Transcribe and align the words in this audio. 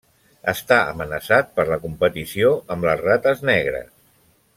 Està 0.51 0.77
amenaçat 0.93 1.51
per 1.59 1.65
la 1.71 1.77
competició 1.85 2.49
amb 2.77 2.89
les 2.91 3.05
rates 3.07 3.45
negres. 3.51 3.93